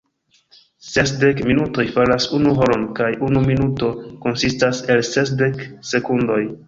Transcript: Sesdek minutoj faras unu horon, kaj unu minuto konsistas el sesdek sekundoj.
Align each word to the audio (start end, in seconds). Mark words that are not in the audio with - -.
Sesdek 0.91 1.43
minutoj 1.49 1.85
faras 1.97 2.25
unu 2.37 2.53
horon, 2.61 2.87
kaj 3.01 3.09
unu 3.29 3.43
minuto 3.51 3.91
konsistas 4.25 4.81
el 4.95 5.05
sesdek 5.13 5.63
sekundoj. 5.93 6.41